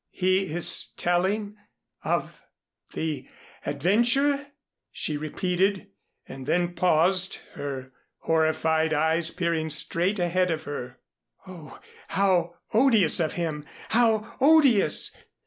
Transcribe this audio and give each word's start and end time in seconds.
"He 0.09 0.51
is 0.51 0.93
telling 0.97 1.57
of 2.03 2.41
the 2.93 3.29
adventure" 3.67 4.47
she 4.91 5.15
repeated, 5.15 5.91
and 6.27 6.47
then 6.47 6.73
paused, 6.73 7.35
her 7.53 7.93
horrified 8.21 8.95
eyes 8.95 9.29
peering 9.29 9.69
straight 9.69 10.17
ahead 10.17 10.49
of 10.49 10.63
her. 10.63 10.97
"Oh, 11.45 11.79
how 12.07 12.55
odious 12.73 13.19
of 13.19 13.33
him 13.33 13.63
how 13.89 14.37
odious! 14.41 15.15